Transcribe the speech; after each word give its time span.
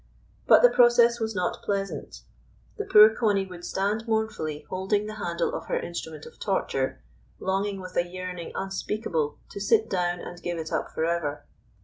But 0.47 0.63
the 0.63 0.69
process 0.71 1.19
was 1.19 1.35
not 1.35 1.61
pleasant. 1.61 2.23
The 2.77 2.85
poor 2.85 3.13
Coney 3.15 3.45
would 3.45 3.63
stand 3.63 4.07
mournfully 4.07 4.65
holding 4.67 5.05
the 5.05 5.13
handle 5.17 5.53
of 5.53 5.67
her 5.67 5.79
instrument 5.79 6.25
of 6.25 6.39
torture, 6.39 7.03
longing 7.37 7.79
with 7.79 7.95
a 7.95 8.07
yearning 8.07 8.51
unspeakable 8.55 9.37
to 9.51 9.59
sit 9.61 9.91
down 9.91 10.19
and 10.19 10.41
give 10.41 10.57
it 10.57 10.71
up 10.71 10.89
for 10.95 11.05
ever. 11.05 11.45